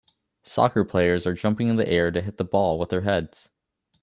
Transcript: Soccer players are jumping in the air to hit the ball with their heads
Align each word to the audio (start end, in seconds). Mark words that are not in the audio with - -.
Soccer 0.41 0.83
players 0.83 1.27
are 1.27 1.35
jumping 1.35 1.67
in 1.67 1.75
the 1.75 1.87
air 1.87 2.09
to 2.09 2.21
hit 2.21 2.37
the 2.37 2.43
ball 2.43 2.79
with 2.79 2.89
their 2.89 3.01
heads 3.01 3.51